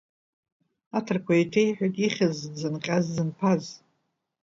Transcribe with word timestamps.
Аҭырқәа 0.97 1.33
еиҭеиҳәет 1.37 1.95
ихьыз 2.05 2.37
дзынҟьаз-дзынԥаз. 2.53 3.63